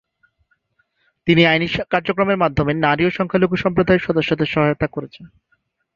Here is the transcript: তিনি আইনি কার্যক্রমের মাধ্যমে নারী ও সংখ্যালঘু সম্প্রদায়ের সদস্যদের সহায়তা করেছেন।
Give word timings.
তিনি 1.27 1.41
আইনি 1.45 1.67
কার্যক্রমের 1.89 2.37
মাধ্যমে 2.37 2.73
নারী 2.85 3.03
ও 3.05 3.09
সংখ্যালঘু 3.09 3.55
সম্প্রদায়ের 3.55 4.05
সদস্যদের 4.07 4.47
সহায়তা 4.47 4.87
করেছেন। 4.87 5.25